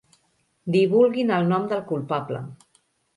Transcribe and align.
Divulguin 0.75 1.33
el 1.37 1.45
nom 1.51 1.67
del 1.73 1.83
culpable. 1.91 2.41